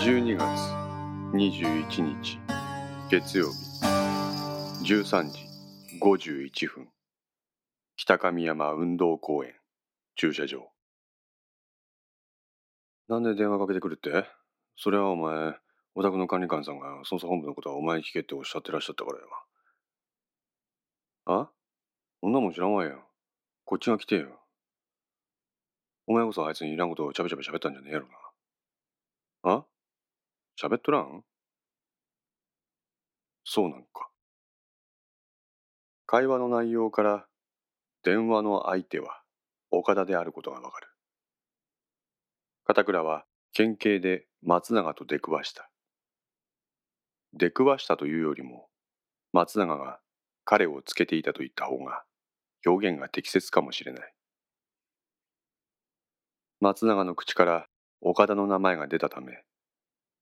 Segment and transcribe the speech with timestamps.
[0.00, 0.42] 12月
[1.34, 2.38] 21日
[3.10, 5.46] 月曜日13時
[6.00, 6.88] 51分。
[7.96, 9.52] 北上山運動公園
[10.16, 10.70] 駐車場。
[13.08, 14.24] なんで電話かけてくるって？
[14.78, 15.54] それはお前
[15.94, 19.24] お宅の管理官さんが捜査本部のことはお前に聞けっておっしゃってらっしゃったからや
[21.36, 21.50] わあ？
[22.22, 23.02] そんなもん知らんわよ。
[23.66, 24.40] こっちが来てよ。
[26.06, 29.52] お前こそあいつにいらんことをちゃべちゃべ喋ったんじゃねえやろな。
[29.56, 29.66] あ？
[30.62, 31.24] 喋っとらん？
[33.44, 34.10] そうなんか。
[36.04, 37.26] 会話の内容から
[38.04, 39.22] 電話の相手は
[39.70, 40.88] 岡田であることがわかる。
[42.64, 45.70] 片倉は県警で松永と出くわした。
[47.32, 48.68] 出くわしたというよりも
[49.32, 50.00] 松永が
[50.44, 52.02] 彼をつけていたと言った方が
[52.66, 54.12] 表現が適切かもしれない。
[56.60, 57.66] 松永の口から
[58.02, 59.42] 岡田の名前が出たため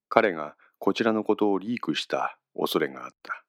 [0.09, 3.45] 彼がこちらのことをリークした恐れがあった。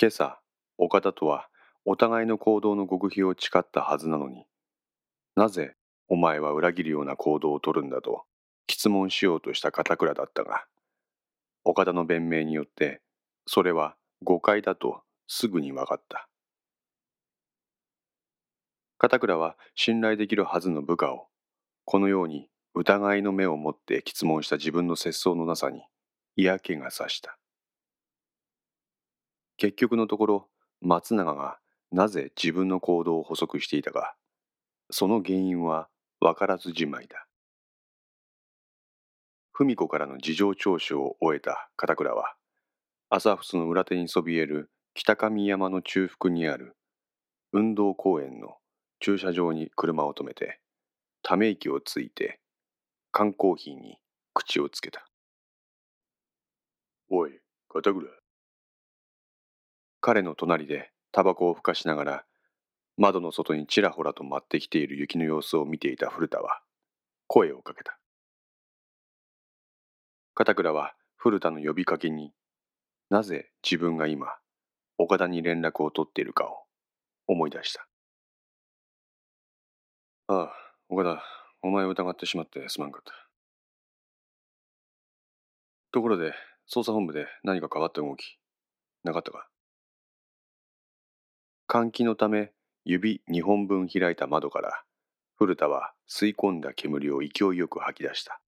[0.00, 0.40] 今朝、
[0.78, 1.48] 岡田とは
[1.84, 4.44] お互いの行動の極秘を誓ったはずなのに、
[5.36, 5.76] なぜ
[6.08, 8.24] お前は裏切るような行動をとるんだと
[8.68, 10.64] 質問しようとした片倉だったが、
[11.64, 13.00] 岡田の弁明によって
[13.46, 16.28] それは誤解だとすぐに分かった。
[18.98, 21.26] 片倉は信頼できるはずの部下を
[21.84, 25.80] このように疑いの目を持って質問した自分の節操のなさに
[26.36, 27.38] 嫌気がさした。
[29.56, 30.48] 結局のところ
[30.82, 31.58] 松永が
[31.90, 34.14] なぜ自分の行動を補足していたか
[34.90, 35.88] その原因は
[36.20, 37.26] 分からずじまいだ。
[39.54, 42.34] 文子からの事情聴取を終えた片倉は
[43.08, 46.76] 朝仏の裏手にそびえる北上山の中腹にある
[47.54, 48.58] 運動公園の
[49.00, 50.60] 駐車場に車を止めて
[51.22, 52.38] ため息をついて
[53.18, 53.96] 缶コーヒーに
[54.34, 55.08] 口をつけた。
[57.08, 57.40] おい、
[57.70, 58.06] 片倉。
[60.02, 62.24] 彼の隣でタバコをふかしながら
[62.98, 66.60] 窓の外にちらほらと舞ってきている雪の様子を見ていた古田は
[67.26, 67.98] 声をかけた。
[70.34, 72.34] 片倉は古田の呼びかけに
[73.08, 74.26] なぜ自分が今
[74.98, 76.64] 岡田に連絡を取っているかを
[77.26, 77.88] 思い出した。
[80.26, 80.52] ああ、
[80.90, 81.22] 岡田、
[81.66, 83.12] お前を疑ってしまってすまんかった。
[85.90, 86.32] ところで、
[86.72, 88.38] 捜査本部で何か変わった動き、
[89.02, 89.48] なかったか？
[91.66, 92.52] 換気のため
[92.84, 94.84] 指2本分開いた窓から
[95.34, 98.40] 古田は吸い込んだ煙を勢いよく吐き出した。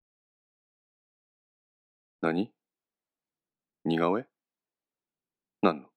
[2.20, 2.52] 何？
[3.84, 4.26] 似顔絵？
[5.62, 5.88] 何の？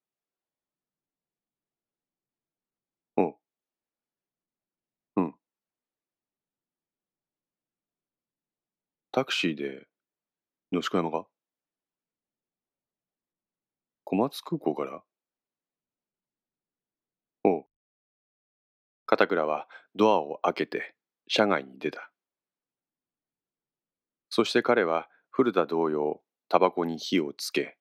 [9.13, 9.87] タクシーで、
[10.71, 11.25] 野宿山が？
[14.05, 15.03] 小松空港から？
[17.43, 17.65] おう。
[19.05, 20.95] 片倉はドアを開けて
[21.27, 22.09] 車外に出た。
[24.29, 27.77] そして彼は古田同様、タバコに火をつけ、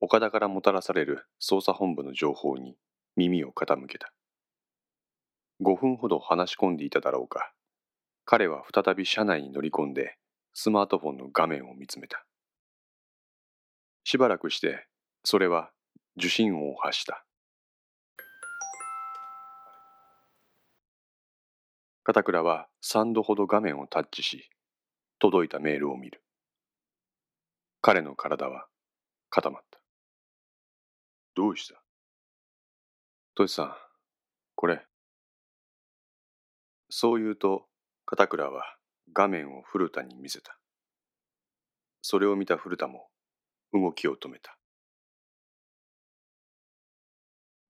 [0.00, 2.78] 岡田からもたらされる捜査本部の情報に
[3.14, 4.10] 耳を傾けた。
[5.60, 7.52] 5分ほど話し込んでいただろうか。
[8.24, 10.16] 彼は再び車内に乗り込んで
[10.54, 12.24] スマートフォンの画面を見つめた。
[14.04, 14.86] しばらくして、
[15.24, 15.70] それは
[16.16, 17.24] 受信音を発した。
[22.04, 24.50] 片倉は3度ほど画面をタッチし、
[25.18, 26.22] 届いたメールを見る。
[27.80, 28.66] 彼の体は
[29.30, 29.78] 固まった。
[31.34, 31.80] どうした？
[33.34, 33.74] トシさん、
[34.56, 34.84] これ。
[36.90, 37.66] そう言うと、
[38.04, 38.76] 片倉は
[39.14, 40.58] 画面を古田に見せた。
[42.02, 43.08] それを見た古田も
[43.72, 44.56] 動きを止めた。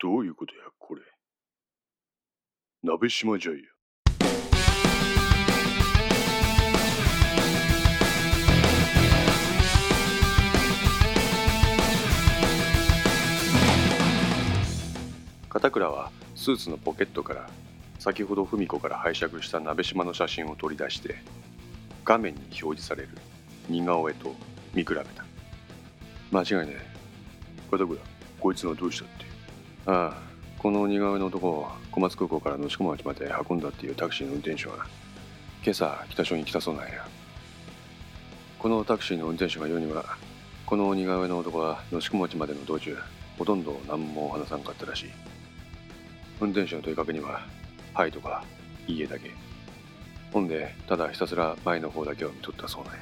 [0.01, 1.03] どういうことや、これ。
[2.83, 3.61] 鍋島じゃいや。
[15.49, 17.51] 片倉はスーツのポケットから
[18.03, 21.15] 先ほど文子から拝借した鍋島の写真を取り出して
[22.05, 23.11] 画面に表示される
[23.69, 24.35] 似顔絵と
[24.75, 25.25] 見比べた。
[26.33, 26.87] 間違いねえ
[27.71, 28.01] 片倉
[28.41, 29.25] こいつはどうしたって？
[29.87, 30.15] ああ
[30.59, 34.85] この似顔絵の男を小松空港から野宿町まで運んだっていうタクシーの運転手は
[35.63, 37.07] 今朝北署に来たそうなんや。
[38.59, 40.17] このタクシーの運転手が言うには
[40.67, 42.97] この似顔絵の男は野宿町までの道中
[43.39, 45.11] ほとんど何も話さんかったらしい。
[46.41, 47.47] 運転手の問いかけには
[47.95, 48.45] はいとか
[48.87, 49.31] いいえだけ。
[50.33, 53.01] ほんでただひたすら前の方だけを見とったそうなんや。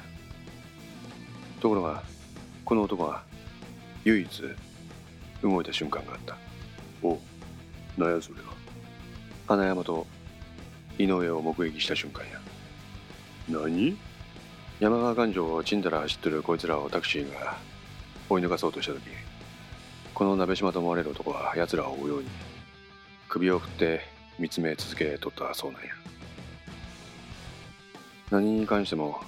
[1.61, 2.03] ところが
[2.65, 3.23] この男が
[4.03, 4.29] 唯一
[5.41, 6.37] 動いた瞬間があった。
[7.01, 7.19] お
[7.97, 8.53] なんやそれは。
[9.47, 10.05] 花山と
[10.97, 12.39] 井上を目撃した瞬間や。
[13.49, 13.97] 何？
[14.79, 17.55] 山川環状をちんだら走ってるこいつらをタクシーが
[18.29, 19.01] 追い抜かそうとした時
[20.15, 22.27] この鍋島と思われる男は奴らを追うように
[23.29, 24.01] 首を振って
[24.41, 25.89] 見つめ続けとったそうなんや。
[28.31, 29.21] 何に関しても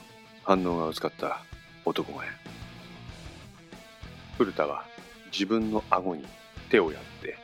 [0.43, 1.43] 反応が薄かった
[1.85, 2.31] 男がや
[4.39, 4.83] 古田は
[5.31, 6.25] 自分の顎に
[6.71, 7.37] 手をやって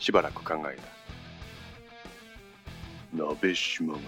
[0.00, 0.82] しばらく考えた。
[3.16, 4.00] 鍋島が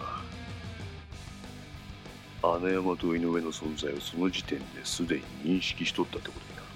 [2.57, 6.69] 穴山と井上の存在をその時点ですでに認識しとったってことになる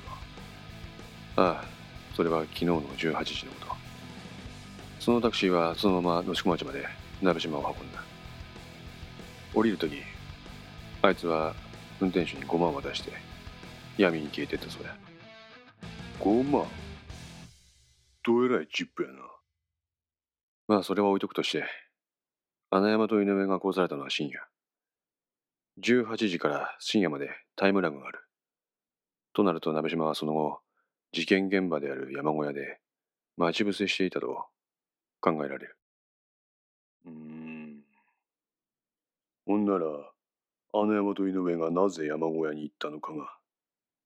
[1.37, 1.43] な。
[1.59, 1.65] ああ
[2.15, 3.70] それは昨日の18時のこと。
[5.01, 6.87] そのタクシーはそのまま野宿町まで
[7.23, 8.05] 鍋島を運んだ。
[9.55, 10.03] 降りる時
[11.03, 11.55] あいつは
[12.01, 13.11] 運転手に5万渡して
[13.97, 14.95] 闇に消えてったそうや。
[16.21, 16.67] 5万？
[18.23, 19.15] どえらいチップやな。
[20.69, 21.65] まあそれは置いとくとして
[22.69, 24.39] 穴山と井上が殺されたのは深夜。
[25.83, 28.21] 18時から深夜までタイムラグがある。
[29.33, 30.61] となると鍋島はその後
[31.13, 32.79] 事件現場である山小屋で
[33.39, 34.45] 待ち伏せしていたと
[35.21, 35.77] 考えられる。
[37.07, 37.81] うん。
[39.47, 39.87] ほんなら
[40.73, 43.37] 穴山と井上がなぜ山小屋に行ったのかが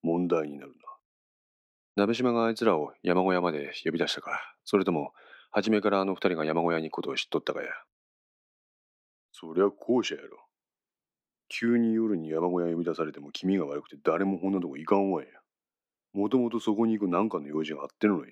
[0.02, 0.76] 問題になるな。
[1.96, 4.56] 鍋島があいつらを山小屋まで呼び出したか。
[4.64, 5.12] それとも
[5.50, 7.68] 初めからあの二人が山小屋に行くことを知っとったかや。
[9.32, 10.38] そりゃ後者やろ。
[11.48, 15.28] 急に夜に山小屋呼び出されても気味が悪くて誰もこんなとこ行かんわや。
[16.12, 18.26] もともとそこに行く何かの用事があってのんや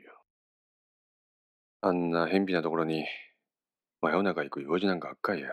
[1.85, 3.07] あんな偏僻なところに
[4.03, 5.49] 真夜中行く用事なんかあっかいや。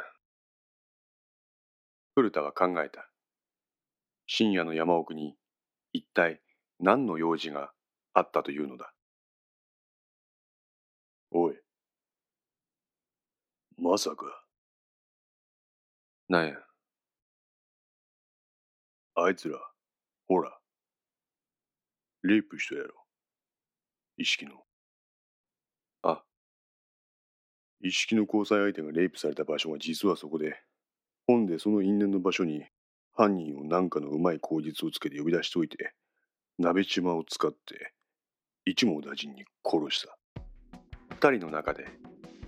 [2.14, 3.10] 古田は考えた。
[4.28, 5.36] 深夜の山奥に
[5.92, 6.40] 一体
[6.80, 7.72] 何の用事が
[8.14, 8.94] あったというのだ。
[11.32, 11.56] おい。
[13.80, 14.46] まさか。
[16.28, 16.54] なんや。
[19.16, 19.58] あいつら
[20.28, 20.60] ほら。
[22.22, 22.94] レイプしたやろ。
[24.18, 24.52] 意識の
[26.02, 26.24] あ
[27.82, 30.60] 意識の交際相手がレイプされた場所が実はそこで
[31.28, 32.66] 本でその因縁の場所に
[33.14, 35.94] 犯人を何かのうまい口実をつけて呼び出しといて
[36.58, 37.94] 鍋島を使って
[38.66, 40.18] 一網打尽に殺した。
[41.12, 41.88] 二人の中で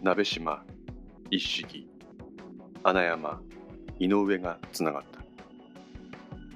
[0.02, 0.64] 鍋島
[1.30, 1.88] 一式
[2.84, 3.42] 穴山
[4.00, 5.22] 井上がつながった。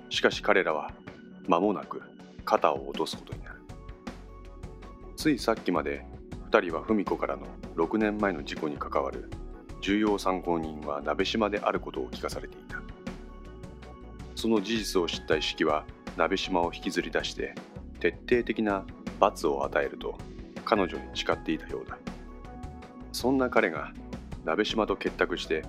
[0.09, 0.91] しかし彼らは
[1.47, 2.01] 間もなく
[2.43, 3.61] 肩を落とすことになる。
[5.15, 6.05] ついさっきまで
[6.55, 9.29] 2人は文子からの6年前の事故に関わる
[9.81, 12.81] 重要参考人は鍋島であることを聞かされていた。
[14.37, 15.83] その事実を知った意識は
[16.15, 17.55] 鍋島を引きずり出して
[17.99, 18.85] 徹底的な
[19.19, 20.17] 罰を与えると
[20.63, 21.97] 彼女に誓っていたようだ。
[23.11, 23.91] そんな彼が
[24.45, 25.65] 鍋島と結託して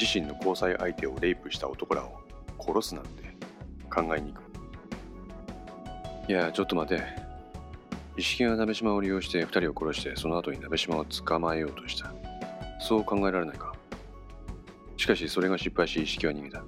[0.00, 2.18] 自身の交際相手をレイプした男らを
[2.58, 3.36] 殺すなんて
[3.94, 4.40] 考えにく
[6.28, 6.32] い。
[6.32, 7.29] いやちょっと待て。
[8.20, 12.12] 意識が鍋島を利用して2人を殺してその後に鍋島を捕まえようとした。
[12.78, 13.74] そう考えられないか。
[14.98, 16.62] しかしそれが失敗し意識は逃げた。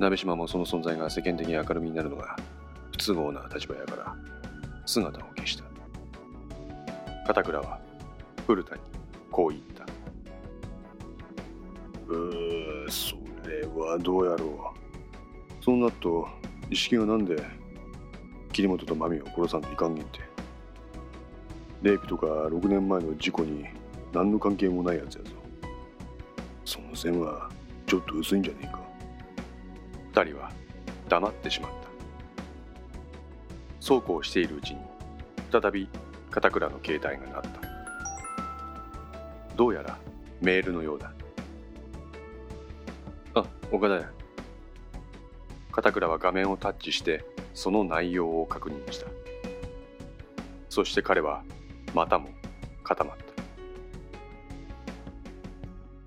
[0.00, 2.34] 鍋島もその存在が世間的に明るみになるのが
[2.90, 4.16] 不都合な立場やから
[4.86, 5.62] 姿を消した。
[7.28, 7.78] 片倉は
[8.44, 8.80] 古田に
[9.30, 9.84] こう言った。
[12.08, 13.14] うーそ
[13.48, 14.74] れはどうやろ
[15.60, 15.64] う。
[15.64, 16.26] その後
[16.68, 17.40] 意識がなんで
[18.52, 20.34] 桐本と真美を殺さんといかんげんて
[21.86, 23.64] レイプとか6年前の事故に
[24.12, 25.30] 何の関係もないやつやぞ。
[26.64, 27.48] その線は
[27.86, 28.80] ちょっと薄いんじゃねえか。
[30.24, 30.50] 二人は
[31.08, 31.76] 黙ってしまった。
[33.78, 34.80] そうこうしているうちに
[35.52, 35.88] 再び
[36.28, 37.60] 片倉の携帯が鳴った。
[39.54, 39.96] どうやら
[40.40, 41.12] メールのようだ。
[43.34, 44.10] あ岡田や。
[45.70, 47.24] 片倉は画面をタッチして
[47.54, 49.06] その内容を確認した。
[50.68, 51.44] そして彼は
[51.94, 52.28] またも
[52.84, 53.24] 固まった。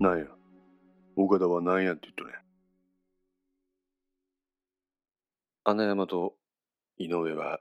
[0.04, 0.24] なんや？
[1.16, 2.32] 岡田は何やって言っとね
[5.64, 6.34] 穴山と
[6.96, 7.60] 井上は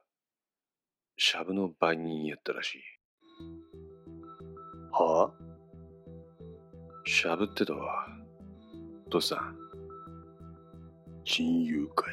[1.17, 2.81] シャブの番人やったらしい。
[4.91, 5.31] はあ？
[7.05, 8.07] シャブってとは
[9.09, 9.43] どうした？
[11.25, 12.05] 親友会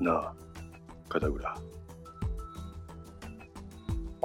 [0.00, 0.34] なあ
[1.08, 1.56] 片倉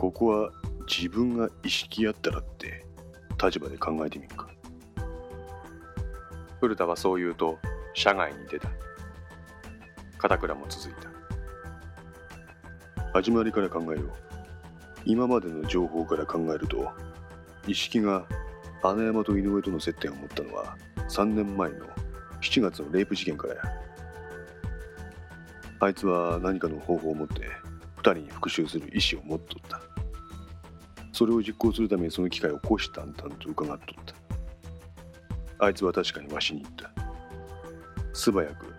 [0.03, 0.51] ここは
[0.85, 2.85] 自分が意識やったらって
[3.41, 4.49] 立場で考えてみんか。
[6.59, 7.57] 古田はそう言うと
[7.93, 8.67] 社外に出た。
[10.17, 11.09] 片倉も続いた。
[13.13, 14.11] 始まりから考えよう。
[15.05, 16.91] 今までの情報から考えると
[17.65, 18.25] 一色が
[18.83, 20.75] 穴山と井上との接点を持ったのは
[21.07, 21.77] 3年前の
[22.41, 23.61] 7月のレイプ事件からや。
[25.79, 27.47] あいつは何かの方法を持って
[27.99, 29.92] 2人に復讐する意思を持っとった。
[31.13, 35.65] それを実行するためにその機会を虎視眈々と伺っとった。
[35.65, 36.91] あいつは確かにわしに言った。
[38.11, 38.73] 素早く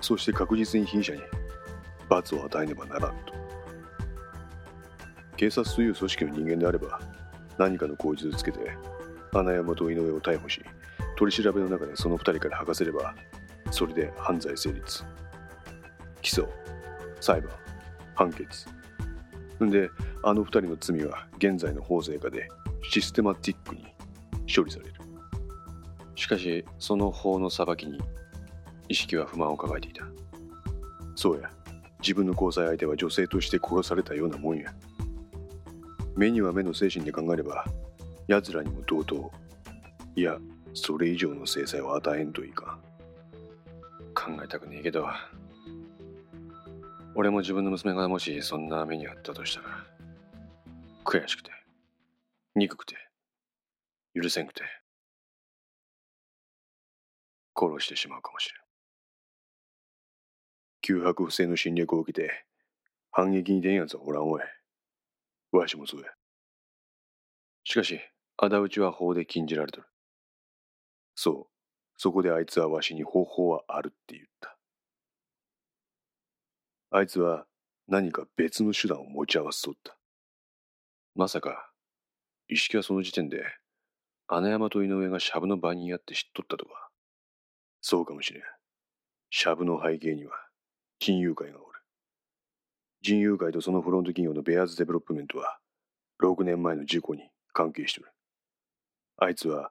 [0.00, 1.20] そして確実に被疑者に
[2.08, 3.34] 罰を与えねばならんと。
[5.36, 7.00] 警察という組織の人間であれば
[7.58, 8.58] 何かの口実をつけて
[9.34, 10.62] 穴山と井上を逮捕し
[11.16, 13.14] 取り調べの中でその2人から吐かせれば
[13.72, 15.04] それで犯罪成立。
[16.20, 16.46] 起訴
[17.20, 17.50] 裁判
[18.14, 18.68] 判決。
[19.64, 19.90] んで
[20.24, 22.48] あの2人の罪は現在の法制下で
[22.82, 23.84] システマティックに
[24.54, 24.94] 処理される。
[26.14, 28.00] しかしその法の裁きに
[28.88, 30.04] 意識は不満を抱えていた。
[31.16, 31.50] そうや。
[32.00, 34.72] 自分の交際相手は女性として殺されたようなもんや。
[36.16, 37.64] 目には目の精神で考えれば
[38.28, 39.30] 奴らにも同等。
[40.14, 40.38] いや
[40.74, 42.78] それ以上の制裁を与えんといか
[44.14, 45.06] 考えたくねえけど。
[47.14, 49.84] 俺も自分の娘がもしそんな目にあったとしたら
[51.04, 51.50] 悔しくて
[52.54, 52.96] 憎くて
[54.14, 54.62] 許せんくて
[57.54, 58.56] 殺してしまうかもしれ
[60.96, 61.00] ん。
[61.00, 62.44] 脅迫不正の侵略を受けて
[63.10, 64.44] 反撃に出んやつはおらんわい
[65.52, 66.06] わしもそうや。
[67.64, 68.00] しかし
[68.36, 69.86] 仇討ちは法で禁じられとる。
[71.14, 71.46] そう
[71.96, 74.56] そこであいつはわしに方法はあるって言った。
[76.90, 77.46] あいつは
[77.88, 79.96] 何か別の手段を持ち合わせとった。
[81.14, 81.70] まさか
[82.48, 83.44] 一色はその時点で
[84.28, 86.88] 穴山と井上がシャブの売人やって知っとったとか。
[87.82, 88.42] そうかもしれん。
[89.30, 90.32] シャブの背景には
[90.98, 91.80] 仁熊会がおる。
[93.02, 95.58] 仁熊会とそのフロント企業のベアーズデベロップメントは
[96.22, 98.06] 6年前の事故に関係してる。
[99.18, 99.70] あいつは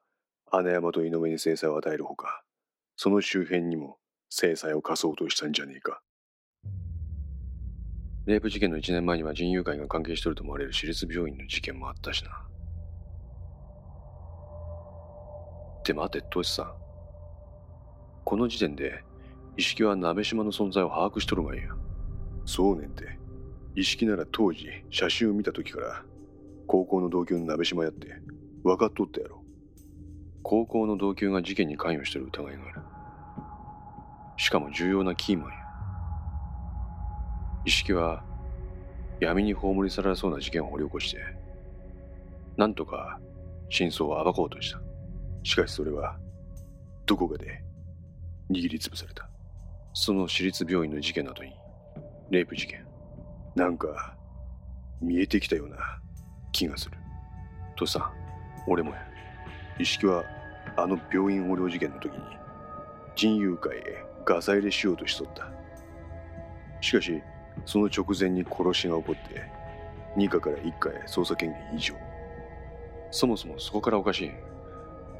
[0.51, 2.43] 穴山と井上に制裁を与えるほか
[2.97, 3.97] その周辺にも
[4.29, 6.03] 制裁を課そうとしたんじゃねえか。
[8.25, 12.29] レイプ事件の1年前には人友会が関係してると思われる私立病院の事件もあったしな。
[15.79, 16.63] って待てトシさ。
[16.63, 16.73] ん
[18.23, 19.03] この時点で
[19.57, 21.69] 意識は鍋島の存在を把握しとるがいいや
[22.45, 23.19] そうねんて。
[23.73, 26.03] 意識なら当時写真を見た時から
[26.67, 28.07] 高校の同級の鍋島やって
[28.63, 29.43] 分かっとったやろ。
[30.43, 32.81] 高校の同級が事件に関与してる疑いがある。
[34.37, 35.60] しかも重要なキーマンや
[37.65, 38.23] 意識は
[39.19, 41.19] 闇に葬り去られそうな事件を掘り起こして
[42.57, 43.19] なんとか
[43.69, 44.81] 真相を暴こうとした。
[45.43, 46.17] しかしそれは
[47.05, 47.63] どこかで
[48.49, 49.29] 握りつぶされた。
[49.93, 51.53] その私立病院の事件の後に
[52.29, 52.85] レイプ事件
[53.55, 54.15] なんか
[55.01, 55.77] 見えてきたような
[56.51, 56.97] 気がする。
[57.75, 58.11] とさん
[58.67, 58.97] 俺もや。
[59.79, 60.23] 意識は
[60.77, 62.19] あの病院横領事件の時に
[63.15, 65.49] 人友会へガサ入れしようとしとった。
[66.81, 67.21] しかし
[67.65, 69.43] その直前に殺しが起こって
[70.15, 71.95] 二課から一課へ捜査権限以上。
[73.11, 74.31] そもそもそこからおかしい。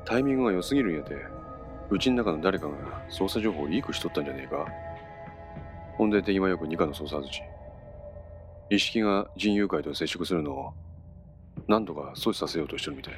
[0.06, 1.16] タイミングが良すぎるんやて。
[1.92, 2.74] うちの中の誰かが
[3.10, 4.66] 捜査情報をリークしとったんじゃねえか。
[5.98, 7.42] ほんで手際よく二課の捜査口
[8.70, 10.74] 意識が人友会と接触するのを
[11.68, 13.14] 何とか阻止させようとしてるみたい。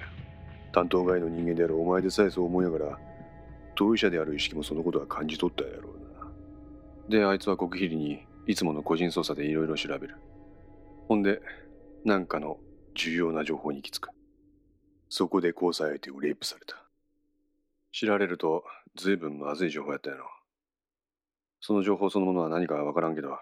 [0.72, 3.00] 担当外の人間であるお前でさえそう思いながら
[3.76, 7.20] 当事者である意識もそのことは感じ取ったやろうな。
[7.20, 10.18] であいつは極秘裏にいつもの個人捜査でいろいろ調べる。
[11.08, 11.42] ほんで
[12.04, 12.58] 何かの
[12.96, 14.10] 重要な情報に行き着く。
[15.10, 16.84] そこで交際相手をレイプされた。
[17.92, 18.64] 知られると
[18.96, 20.26] 随分まずい情報やったやろ。
[21.62, 23.38] その情報そのものは何かわからんけど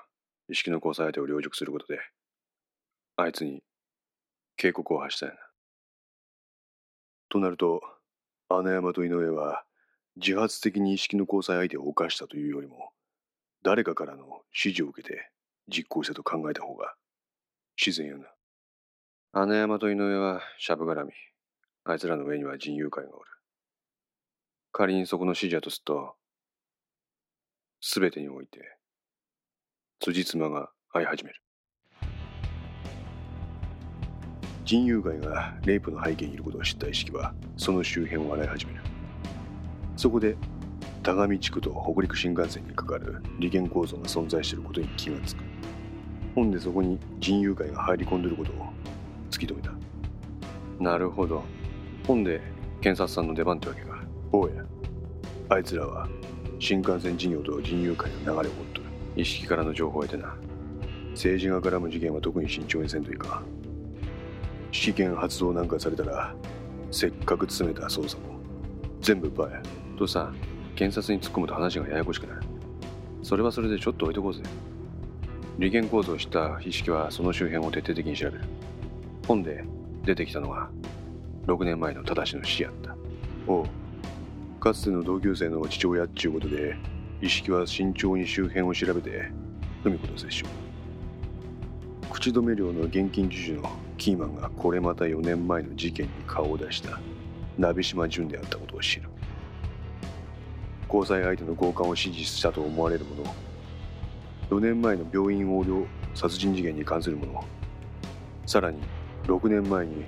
[0.47, 1.99] 意識の交際相手を領熟することで
[3.15, 3.63] あいつに
[4.57, 5.39] 警告を発したやな。
[7.29, 7.81] となると
[8.49, 9.63] 穴山と井上は
[10.17, 12.91] 自発的に意識の交際相手を犯したというよりも
[13.63, 15.29] 誰かからの指示を受けて
[15.67, 16.95] 実行したと考えた方が
[17.77, 18.25] 自然やな。
[19.33, 21.11] 穴山と井上はシャブ絡み
[21.85, 23.29] あいつらの上には人友会がおる。
[24.71, 26.15] 仮にそこの指示やとすると
[27.81, 28.77] 全てにおいて
[29.99, 31.35] 辻褄が合い始める。
[34.63, 38.81] 人友会がレイプの背景にいることを知った意識はその周辺を洗い始める。
[39.97, 40.35] そこで
[41.03, 45.43] 田上地区と北陸新幹線にかかる利権構造が存在していることに気がつく。
[46.35, 48.67] ほんでそこに人友会が入り込んでいることを
[49.31, 49.71] 突き止めた。
[50.79, 51.43] なるほど。
[52.07, 52.41] ほんで
[52.81, 54.03] 検察さんの出番ってわけか。
[54.31, 54.63] おや。
[55.49, 56.07] あいつらは
[56.59, 58.43] 新幹線事業と人友会の流れを持っ
[58.73, 58.87] とる。
[59.15, 60.35] 意識からの情報を得てな。
[61.11, 63.45] 政治が絡む事件は特に慎重にせんといかん。
[64.71, 66.33] 試験発動なんかされたら
[66.91, 68.39] せっかく詰めた捜査も
[69.01, 69.61] 全部バや
[69.97, 70.50] 父さん
[70.81, 72.41] 検察に突っ込むと話がややこしくなる。
[73.21, 74.41] それはそれでちょっと置いとこうぜ。
[75.59, 78.45] 利権構造を知った筆式はその周辺を徹底的に調べる。
[79.27, 79.63] 本で
[80.03, 80.71] 出てきたのが
[81.45, 82.95] 6年前の正の死やった。
[83.45, 83.65] おう。
[84.59, 86.75] かつての同級生の父親っちゅうことで
[87.21, 89.31] 意識は慎重に周辺を調べて
[89.83, 90.49] 文子と接触。
[92.09, 93.69] 口止め料の現金授受の
[93.99, 96.99] キーマンがこれまた4年前の事件に顔を出した
[97.59, 99.10] 鍋島淳であったことを知る。
[100.91, 103.35] 交際相手の強姦を指示したと思われるもの。
[104.49, 107.43] 4年前の病院横領殺人事件に関するもの。
[108.45, 108.79] さらに
[109.23, 110.03] 6年前に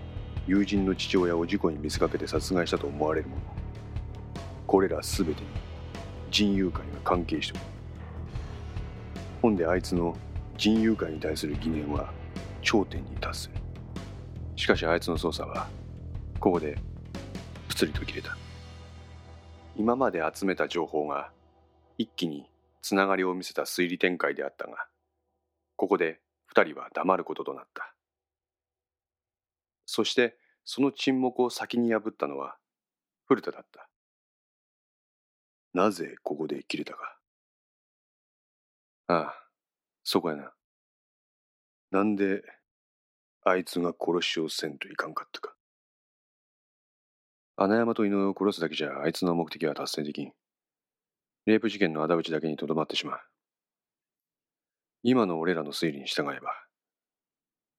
[0.46, 3.42] 友人の父親を事故に見せかけて殺害したと思われるもの。
[4.68, 5.48] これら全てに
[6.30, 7.68] 人友会が関係しておる。
[9.42, 10.18] 本であいつの
[10.58, 12.12] 人友会に対する疑念は
[12.62, 13.56] 頂点に達する。
[14.58, 15.68] しかしあいつの捜査は
[16.40, 16.78] ここで
[17.70, 18.43] ぷつりと切れた。
[19.76, 21.32] 今まで集めた情報が
[21.98, 22.50] 一気に
[22.82, 24.88] つながりを見せた推理展開であったが
[25.76, 27.96] ここで二人は黙ることとなった。
[29.86, 32.58] そしてその沈黙を先に破ったのは
[33.26, 33.90] 古田だった。
[35.74, 37.18] なぜここで切れたか。
[39.08, 39.34] ああ
[40.04, 40.52] そこやな。
[41.90, 42.44] なんで
[43.44, 45.53] あいつが殺しをせんといかんかったか。
[47.56, 50.32] 穴山と井上を殺すだけじゃあいつの目的は達成できん。
[51.46, 53.20] レイプ事件の仇討ちだけにとどまってしまう。
[55.04, 56.50] 今の俺らの推理に従えば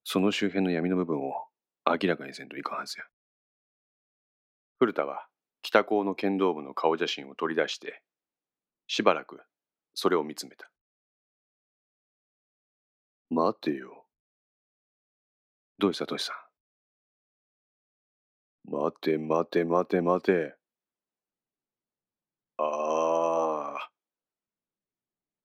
[0.05, 1.33] その周辺の闇の部分を
[1.87, 3.05] 明らかにせんといかんはずや。
[4.79, 5.27] 古田は
[5.63, 8.03] 北高の剣道部の顔写真を取り出して
[8.87, 9.41] しばらく
[9.95, 10.71] それを見つめた。
[13.31, 14.05] 待てよ。
[15.79, 16.44] どうしたトシさん？
[18.67, 20.57] 待て待て待て待て。
[22.57, 23.91] ああ。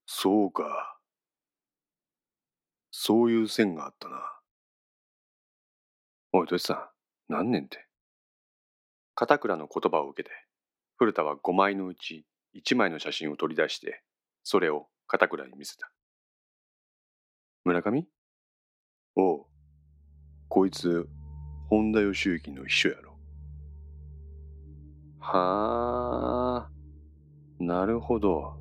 [0.05, 0.99] そうか。
[2.91, 4.39] そういう線があったな。
[6.31, 6.91] おいトシさ
[7.29, 7.87] ん何年って？
[9.15, 10.35] 片倉の言葉を受けて
[10.97, 14.03] 古田は5枚のうち1枚の写真を取り出して
[14.43, 15.91] それを片倉に見せた。
[17.65, 18.07] 村上？
[19.15, 19.45] おう。
[20.47, 21.07] こいつ
[21.69, 23.08] 本田義行の秘書やろ。
[25.31, 26.69] はあ。
[27.59, 28.55] なるほど。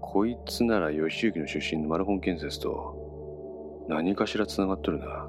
[0.00, 5.26] こいつなら義行の出身のマルホン建設と何かしらつながっとるな。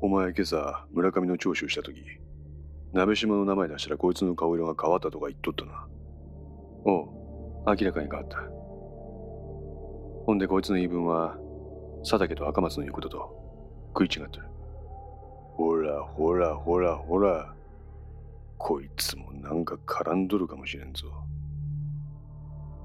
[0.00, 2.02] お前今朝村上の聴取した時
[2.94, 5.86] 鍋島の名前出したらこいつの顔色が変わったとか言っとったな。
[6.86, 7.08] おう
[7.66, 8.38] 明らかに変わった。
[10.24, 11.36] ほんでこいつの言い分は
[12.02, 13.18] 佐竹と赤松の言うことと
[13.88, 14.44] 食い違ってる。
[15.52, 17.57] ほらほらほらほら。
[18.58, 21.06] こいつもなんか絡んどるかもしれんぞ。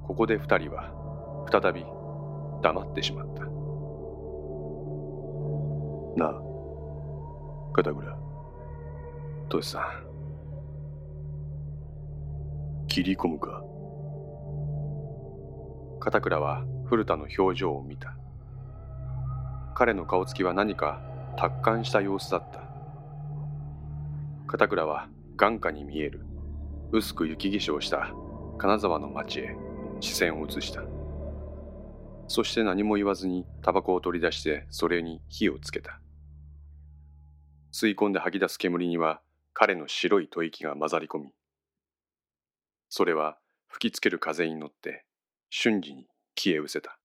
[0.03, 0.93] ここで二人は
[1.51, 1.83] 再び
[2.61, 3.41] 黙ってしまった。
[6.15, 6.41] なあ
[7.73, 8.15] 片倉。
[9.49, 9.83] トシさん。
[12.87, 13.63] 切り込むか。
[15.99, 18.15] 片倉は古田の表情を見た。
[19.73, 21.01] 彼の顔つきは何か
[21.35, 22.61] 達観した様子だった。
[24.45, 26.25] 片倉は眼下に見える。
[26.91, 28.13] 薄く雪化粧した
[28.57, 29.55] 金沢の町へ。
[30.03, 30.83] 視線を移した。
[32.27, 36.01] そして何も言わずにタバコを取り出してそれに火をつけた。
[37.71, 39.21] 吸い込んで吐き出す煙には
[39.53, 41.33] 彼の白い吐息が混ざり込み
[42.89, 45.05] それは吹きつける風に乗って
[45.49, 46.99] 瞬時に消え失せた。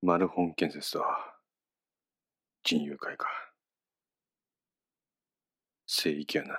[0.00, 1.34] マルホン建設とは
[2.62, 3.26] 人友会か。
[5.90, 6.54] 聖域やな。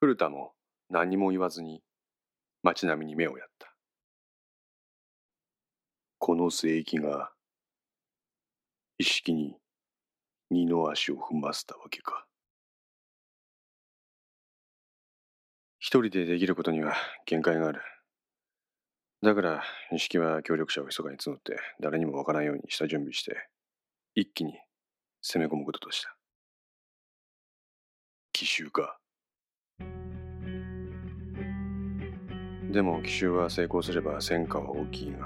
[0.00, 0.52] 古田も
[0.88, 1.82] 何も言わずに
[2.62, 3.74] 街並みに目をやった。
[6.18, 7.30] この聖域が
[8.96, 9.58] 意識に
[10.50, 12.24] 二の足を踏ませたわけか。
[15.78, 16.94] 一人でできることには
[17.26, 17.82] 限界がある。
[19.22, 23.46] だから意識は協力者を密かに募って誰にもわからんようにした準備して
[24.14, 24.58] 一気に
[25.20, 26.13] 攻め込むこととした。
[28.44, 28.98] 奇襲か。
[32.70, 35.20] でも奇襲は成功すれば戦果は大きいが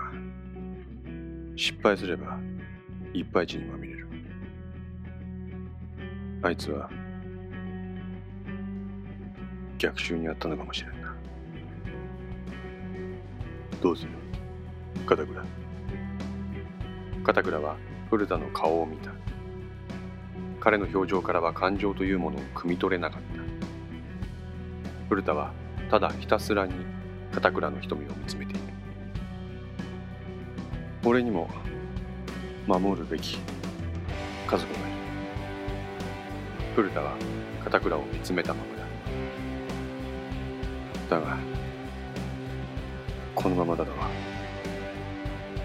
[1.57, 2.39] 失敗すれば
[3.13, 4.07] いっぱい地にまみれる。
[6.43, 6.89] あいつは
[9.79, 11.13] 逆襲にあったのかもしれんな。
[13.83, 14.11] どうする？
[15.07, 15.45] 片倉
[17.25, 17.77] 片倉は
[18.11, 19.11] 古田の顔を見た。
[20.61, 23.29] 彼の表情からは感情というものを汲み取れなかった。
[25.09, 25.53] 古田は
[25.91, 26.75] ただひたすらに
[27.33, 28.61] 片倉の瞳を見つめている。
[31.05, 31.49] 俺にも
[32.67, 33.39] 守るべき
[34.47, 34.89] 家族がいる。
[36.75, 37.15] 古田は
[37.65, 38.79] 片倉を見つめたままだ。
[41.21, 41.39] だが
[43.35, 44.11] このままだとは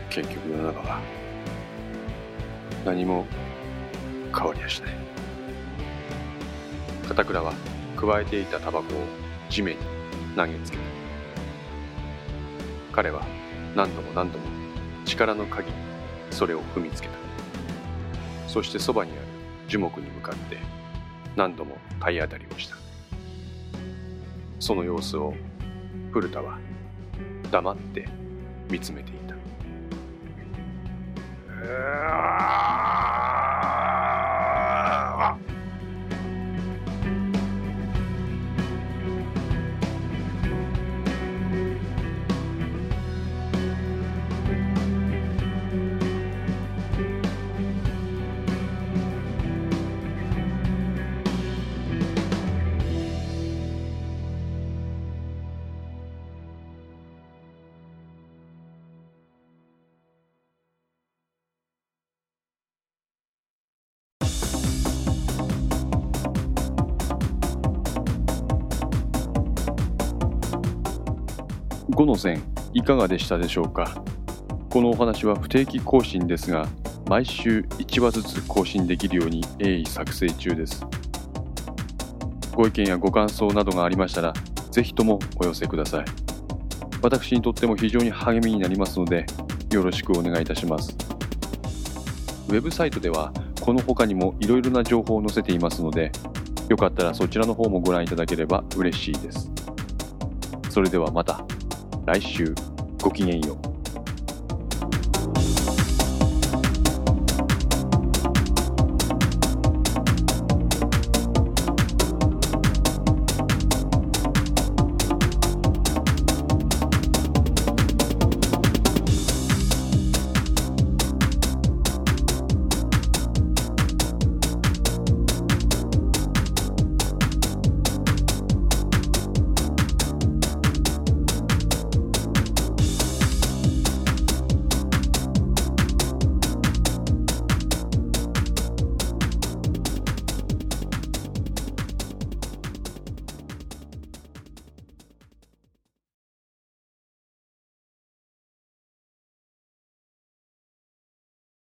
[0.10, 1.02] 結局世の中は
[2.86, 3.26] 何も
[4.36, 4.94] 変わりやしない。
[7.08, 7.54] 片倉は
[7.96, 9.06] 加えていたタバコを
[9.50, 9.82] 地面に
[10.36, 10.84] 投げつけた。
[12.92, 13.24] 彼は
[13.76, 14.46] 何度も何度も
[15.06, 15.74] 力の限り
[16.32, 17.14] それを踏みつけた。
[18.48, 19.22] そしてそばにある
[19.68, 20.58] 樹木に向かって
[21.36, 22.76] 何度も体当たりをした。
[24.60, 25.34] その様子を
[26.12, 26.58] 古田は
[27.52, 28.08] 黙って
[28.70, 29.36] 見つめていた。
[31.66, 33.43] うわ
[71.94, 72.42] 5の線
[72.74, 74.04] いかがでしたでしょうか？
[74.72, 76.68] このお話は不定期更新ですが
[77.08, 80.84] 毎週1話ずつ更新できるように鋭意作成中です。
[82.56, 84.34] ご意見やご感想などがありましたら
[84.72, 86.06] ぜひともお寄せください。
[87.04, 89.28] 私にとっても非常に励みになりますので
[89.72, 90.98] よろしくお願いいたします。
[92.48, 96.12] ウェブサイトではこの他にもいろいろな情報を載せていますので
[96.70, 99.52] よかったらそちらの方もご覧いただければ嬉しいです。
[100.72, 101.46] それではまた。
[102.06, 102.54] 来週
[103.02, 103.73] ごきげんよう。